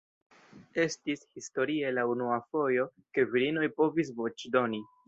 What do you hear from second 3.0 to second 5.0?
ke virinoj povis voĉdoni.